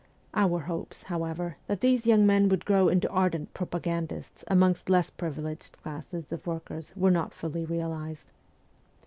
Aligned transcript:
Our 0.33 0.61
hopes, 0.61 1.03
however, 1.03 1.57
that 1.67 1.81
these 1.81 2.07
young 2.07 2.25
men 2.25 2.49
would 2.49 2.65
grow 2.65 2.89
into 2.89 3.07
ardent 3.11 3.53
propagandists 3.53 4.43
amidst 4.47 4.89
less 4.89 5.11
privileged 5.11 5.77
classes 5.83 6.31
of 6.31 6.47
workers 6.47 6.91
were 6.95 7.11
not 7.11 7.35
fully 7.35 7.65
realised. 7.65 8.25